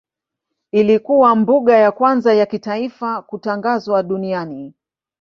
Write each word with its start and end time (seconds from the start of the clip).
Ilikuwa 0.71 1.35
mbuga 1.35 1.77
ya 1.77 1.91
kwanza 1.91 2.35
wa 2.35 2.45
kitaifa 2.45 3.21
kutangazwa 3.21 4.03
duniani. 4.03 4.73